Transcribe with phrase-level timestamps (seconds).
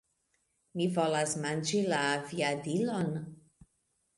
[0.79, 3.13] Mi volas manĝi la aviadilon!